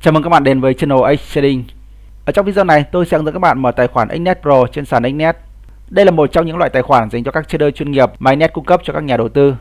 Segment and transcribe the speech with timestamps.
[0.00, 1.64] Chào mừng các bạn đến với channel X Trading.
[2.24, 4.66] Ở trong video này, tôi sẽ hướng dẫn các bạn mở tài khoản Xnet Pro
[4.72, 5.36] trên sàn Xnet.
[5.90, 8.34] Đây là một trong những loại tài khoản dành cho các trader chuyên nghiệp mà
[8.34, 9.54] Xnet cung cấp cho các nhà đầu tư.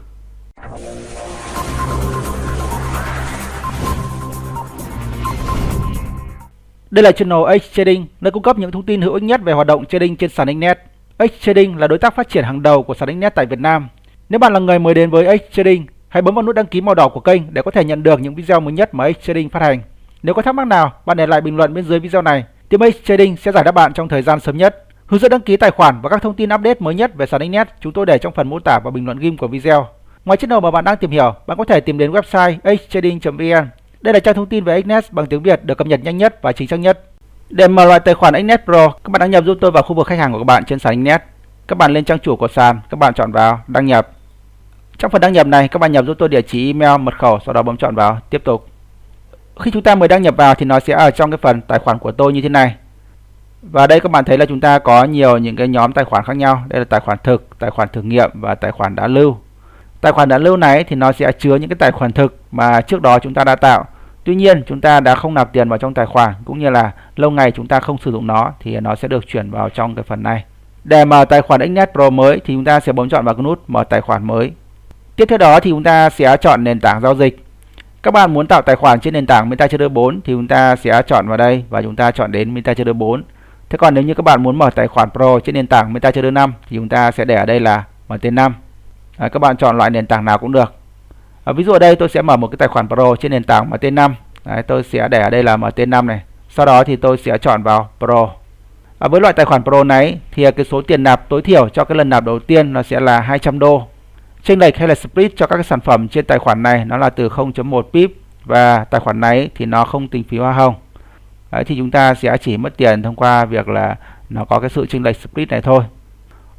[6.92, 9.54] Đây là channel X Trading, nơi cung cấp những thông tin hữu ích nhất về
[9.54, 10.80] hoạt động trading trên sàn Xnet.
[11.20, 13.88] X Trading là đối tác phát triển hàng đầu của sàn Xnet tại Việt Nam.
[14.30, 16.82] Nếu bạn là người mới đến với X Trading, hãy bấm vào nút đăng ký
[16.82, 19.26] màu đỏ của kênh để có thể nhận được những video mới nhất mà X
[19.26, 19.82] Trading phát hành.
[20.26, 22.44] Nếu có thắc mắc nào, bạn để lại bình luận bên dưới video này.
[22.70, 24.84] Team X Trading sẽ giải đáp bạn trong thời gian sớm nhất.
[25.06, 27.42] Hướng dẫn đăng ký tài khoản và các thông tin update mới nhất về sàn
[27.42, 29.88] Xnet chúng tôi để trong phần mô tả và bình luận ghim của video.
[30.26, 33.68] Ngoài channel mà bạn đang tìm hiểu, bạn có thể tìm đến website xtrading.vn.
[34.02, 36.42] Đây là trang thông tin về Xnet bằng tiếng Việt được cập nhật nhanh nhất
[36.42, 37.04] và chính xác nhất.
[37.50, 39.96] Để mở loại tài khoản Xnet Pro, các bạn đăng nhập giúp tôi vào khu
[39.96, 41.24] vực khách hàng của các bạn trên sàn Xnet.
[41.68, 44.10] Các bạn lên trang chủ của sàn, các bạn chọn vào đăng nhập.
[44.98, 47.40] Trong phần đăng nhập này, các bạn nhập giúp tôi địa chỉ email, mật khẩu,
[47.46, 48.68] sau đó bấm chọn vào tiếp tục.
[49.60, 51.80] Khi chúng ta mới đăng nhập vào thì nó sẽ ở trong cái phần tài
[51.80, 52.76] khoản của tôi như thế này.
[53.62, 56.24] Và đây các bạn thấy là chúng ta có nhiều những cái nhóm tài khoản
[56.24, 56.64] khác nhau.
[56.68, 59.38] Đây là tài khoản thực, tài khoản thử nghiệm và tài khoản đã lưu.
[60.02, 62.82] Tài khoản đã lưu này thì nó sẽ chứa những cái tài khoản thực mà
[62.82, 63.86] trước đó chúng ta đã tạo.
[64.24, 66.92] Tuy nhiên chúng ta đã không nạp tiền vào trong tài khoản cũng như là
[67.16, 69.96] lâu ngày chúng ta không sử dụng nó thì nó sẽ được chuyển vào trong
[69.96, 70.44] cái phần này.
[70.84, 73.44] Để mở tài khoản Xnet Pro mới thì chúng ta sẽ bấm chọn vào cái
[73.44, 74.52] nút mở tài khoản mới.
[75.16, 77.45] Tiếp theo đó thì chúng ta sẽ chọn nền tảng giao dịch.
[78.06, 81.02] Các bạn muốn tạo tài khoản trên nền tảng MetaTrader 4 thì chúng ta sẽ
[81.08, 83.24] chọn vào đây và chúng ta chọn đến MetaTrader 4.
[83.70, 86.34] Thế còn nếu như các bạn muốn mở tài khoản Pro trên nền tảng MetaTrader
[86.34, 88.56] 5 thì chúng ta sẽ để ở đây là mở tên 5.
[89.18, 90.74] À, các bạn chọn loại nền tảng nào cũng được.
[91.44, 93.44] À, ví dụ ở đây tôi sẽ mở một cái tài khoản Pro trên nền
[93.44, 94.16] tảng mở tên 5.
[94.46, 96.22] Đấy, tôi sẽ để ở đây là mở tên 5 này.
[96.50, 98.30] Sau đó thì tôi sẽ chọn vào Pro.
[99.00, 101.84] À, với loại tài khoản Pro này thì cái số tiền nạp tối thiểu cho
[101.86, 103.88] cái lần nạp đầu tiên nó sẽ là 200 đô
[104.46, 106.98] Chênh lệch hay là split cho các cái sản phẩm trên tài khoản này nó
[106.98, 108.12] là từ 0.1 pip
[108.44, 110.76] và tài khoản này thì nó không tính phí hoa hồng.
[111.52, 113.96] Đấy, thì chúng ta sẽ chỉ mất tiền thông qua việc là
[114.30, 115.84] nó có cái sự chênh lệch split này thôi.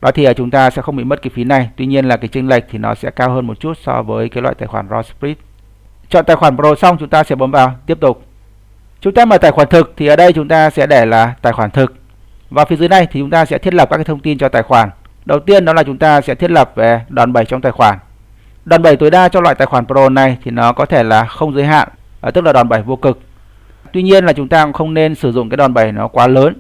[0.01, 1.71] Đó thì à, chúng ta sẽ không bị mất cái phí này.
[1.77, 4.29] Tuy nhiên là cái chênh lệch thì nó sẽ cao hơn một chút so với
[4.29, 5.39] cái loại tài khoản raw split.
[6.09, 8.25] Chọn tài khoản Pro xong chúng ta sẽ bấm vào tiếp tục.
[9.01, 11.53] Chúng ta mở tài khoản thực thì ở đây chúng ta sẽ để là tài
[11.53, 11.95] khoản thực.
[12.51, 14.49] Và phía dưới này thì chúng ta sẽ thiết lập các cái thông tin cho
[14.49, 14.91] tài khoản.
[15.27, 17.73] Đầu tiên đó là chúng ta sẽ thiết lập à, về đòn bẩy trong tài
[17.73, 17.99] khoản.
[18.65, 21.25] Đòn bẩy tối đa cho loại tài khoản Pro này thì nó có thể là
[21.25, 21.89] không giới hạn,
[22.21, 23.21] à, tức là đòn bẩy vô cực.
[23.93, 26.27] Tuy nhiên là chúng ta cũng không nên sử dụng cái đòn bẩy nó quá
[26.27, 26.55] lớn.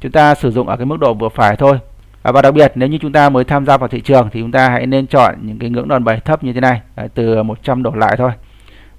[0.00, 1.78] Chúng ta sử dụng ở cái mức độ vừa phải thôi.
[2.22, 4.40] À, và đặc biệt nếu như chúng ta mới tham gia vào thị trường thì
[4.40, 6.80] chúng ta hãy nên chọn những cái ngưỡng đòn bẩy thấp như thế này,
[7.14, 8.30] từ 100 đổ lại thôi.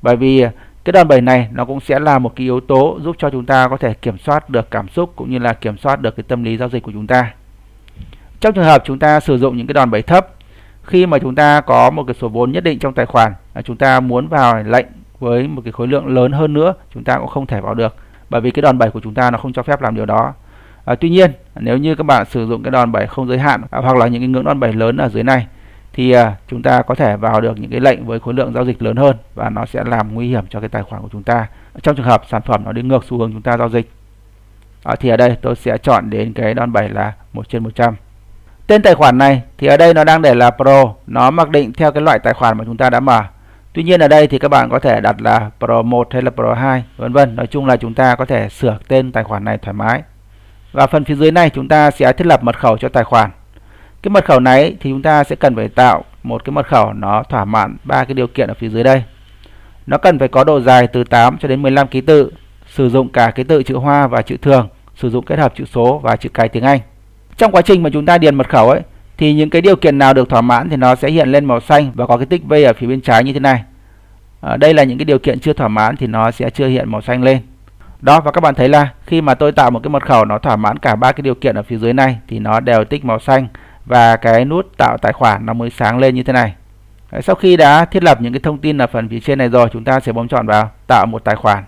[0.02, 0.46] Bởi vì
[0.84, 3.46] cái đòn bẩy này nó cũng sẽ là một cái yếu tố giúp cho chúng
[3.46, 6.24] ta có thể kiểm soát được cảm xúc cũng như là kiểm soát được cái
[6.28, 7.34] tâm lý giao dịch của chúng ta.
[8.42, 10.28] Trong trường hợp chúng ta sử dụng những cái đòn bẩy thấp
[10.84, 13.62] khi mà chúng ta có một cái số vốn nhất định trong tài khoản à,
[13.62, 14.86] chúng ta muốn vào lệnh
[15.20, 17.96] với một cái khối lượng lớn hơn nữa chúng ta cũng không thể vào được
[18.30, 20.34] bởi vì cái đòn bẩy của chúng ta nó không cho phép làm điều đó.
[20.86, 23.62] À, tuy nhiên nếu như các bạn sử dụng cái đòn bẩy không giới hạn
[23.72, 25.48] à, hoặc là những cái ngưỡng đòn bẩy lớn ở dưới này
[25.94, 28.66] thì à, chúng ta có thể vào được những cái lệnh với khối lượng giao
[28.66, 31.24] dịch lớn hơn và nó sẽ làm nguy hiểm cho cái tài khoản của chúng
[31.24, 31.48] ta.
[31.82, 33.90] Trong trường hợp sản phẩm nó đi ngược xu hướng chúng ta giao dịch
[34.84, 37.96] à, thì ở đây tôi sẽ chọn đến cái đòn bẩy là một trên 100
[38.72, 41.74] Tên tài khoản này thì ở đây nó đang để là Pro, nó mặc định
[41.74, 43.22] theo cái loại tài khoản mà chúng ta đã mở.
[43.74, 46.32] Tuy nhiên ở đây thì các bạn có thể đặt là Pro 1 hay là
[46.32, 47.36] Pro 2, vân vân.
[47.36, 50.04] Nói chung là chúng ta có thể sửa tên tài khoản này thoải mái.
[50.72, 53.32] Và phần phía dưới này chúng ta sẽ thiết lập mật khẩu cho tài khoản.
[54.02, 56.94] Cái mật khẩu này thì chúng ta sẽ cần phải tạo một cái mật khẩu
[56.94, 59.04] nó thỏa mãn ba cái điều kiện ở phía dưới đây.
[59.88, 62.32] Nó cần phải có độ dài từ 8 cho đến 15 ký tự,
[62.68, 65.66] sử dụng cả ký tự chữ Hoa và chữ thường, sử dụng kết hợp chữ
[65.66, 66.80] số và chữ cái tiếng Anh
[67.38, 68.82] trong quá trình mà chúng ta điền mật khẩu ấy
[69.18, 71.60] thì những cái điều kiện nào được thỏa mãn thì nó sẽ hiện lên màu
[71.60, 73.64] xanh và có cái tích V ở phía bên trái như thế này.
[74.42, 76.92] À, đây là những cái điều kiện chưa thỏa mãn thì nó sẽ chưa hiện
[76.92, 77.40] màu xanh lên.
[78.02, 80.38] Đó và các bạn thấy là khi mà tôi tạo một cái mật khẩu nó
[80.38, 83.06] thỏa mãn cả ba cái điều kiện ở phía dưới này thì nó đều tích
[83.06, 83.48] màu xanh
[83.86, 86.56] và cái nút tạo tài khoản nó mới sáng lên như thế này.
[87.22, 89.70] Sau khi đã thiết lập những cái thông tin ở phần phía trên này rồi
[89.74, 91.64] chúng ta sẽ bấm chọn vào tạo một tài khoản.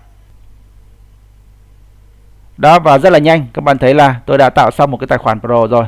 [2.56, 5.06] Đó và rất là nhanh các bạn thấy là tôi đã tạo xong một cái
[5.06, 5.84] tài khoản Pro rồi.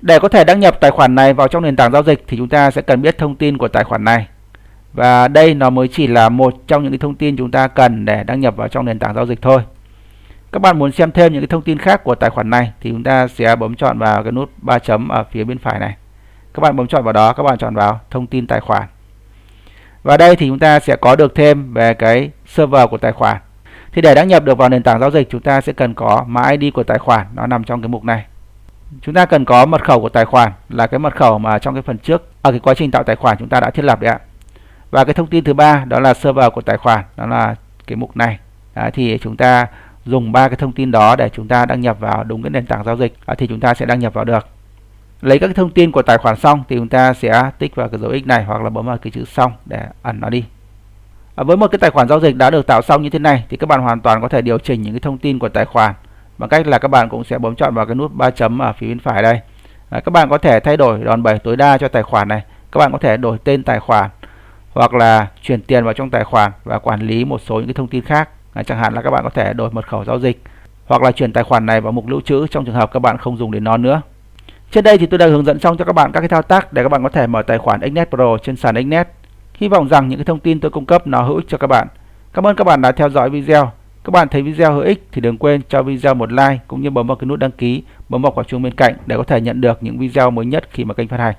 [0.00, 2.36] Để có thể đăng nhập tài khoản này vào trong nền tảng giao dịch thì
[2.36, 4.26] chúng ta sẽ cần biết thông tin của tài khoản này.
[4.92, 8.04] Và đây nó mới chỉ là một trong những cái thông tin chúng ta cần
[8.04, 9.62] để đăng nhập vào trong nền tảng giao dịch thôi.
[10.52, 12.90] Các bạn muốn xem thêm những cái thông tin khác của tài khoản này thì
[12.90, 15.96] chúng ta sẽ bấm chọn vào cái nút ba chấm ở phía bên phải này.
[16.54, 18.82] Các bạn bấm chọn vào đó, các bạn chọn vào thông tin tài khoản.
[20.02, 23.36] Và đây thì chúng ta sẽ có được thêm về cái server của tài khoản.
[23.96, 26.24] Thì để đăng nhập được vào nền tảng giao dịch chúng ta sẽ cần có
[26.28, 28.24] mã ID của tài khoản nó nằm trong cái mục này.
[29.02, 31.74] Chúng ta cần có mật khẩu của tài khoản là cái mật khẩu mà trong
[31.74, 34.00] cái phần trước ở cái quá trình tạo tài khoản chúng ta đã thiết lập
[34.00, 34.18] đấy ạ.
[34.90, 37.54] Và cái thông tin thứ ba đó là server của tài khoản đó là
[37.86, 38.38] cái mục này.
[38.74, 39.66] à, thì chúng ta
[40.04, 42.66] dùng ba cái thông tin đó để chúng ta đăng nhập vào đúng cái nền
[42.66, 44.46] tảng giao dịch à, thì chúng ta sẽ đăng nhập vào được
[45.20, 47.88] lấy các cái thông tin của tài khoản xong thì chúng ta sẽ tích vào
[47.88, 50.44] cái dấu x này hoặc là bấm vào cái chữ xong để ẩn nó đi
[51.36, 53.44] à, với một cái tài khoản giao dịch đã được tạo xong như thế này
[53.48, 55.64] thì các bạn hoàn toàn có thể điều chỉnh những cái thông tin của tài
[55.64, 55.94] khoản.
[56.38, 58.72] Bằng cách là các bạn cũng sẽ bấm chọn vào cái nút ba chấm ở
[58.72, 59.40] phía bên phải đây.
[59.90, 62.42] À, các bạn có thể thay đổi đòn bẩy tối đa cho tài khoản này.
[62.72, 64.10] Các bạn có thể đổi tên tài khoản
[64.72, 67.74] hoặc là chuyển tiền vào trong tài khoản và quản lý một số những cái
[67.74, 68.28] thông tin khác.
[68.54, 70.42] À, chẳng hạn là các bạn có thể đổi mật khẩu giao dịch
[70.86, 73.18] hoặc là chuyển tài khoản này vào mục lưu trữ trong trường hợp các bạn
[73.18, 74.02] không dùng đến nó nữa.
[74.70, 76.72] Trên đây thì tôi đã hướng dẫn xong cho các bạn các cái thao tác
[76.72, 79.08] để các bạn có thể mở tài khoản Xnet Pro trên sàn Xnet
[79.56, 81.66] hy vọng rằng những cái thông tin tôi cung cấp nó hữu ích cho các
[81.66, 81.88] bạn.
[82.32, 83.70] Cảm ơn các bạn đã theo dõi video.
[84.04, 86.90] Các bạn thấy video hữu ích thì đừng quên cho video một like cũng như
[86.90, 89.40] bấm vào cái nút đăng ký, bấm vào quả chuông bên cạnh để có thể
[89.40, 91.34] nhận được những video mới nhất khi mà kênh phát hành.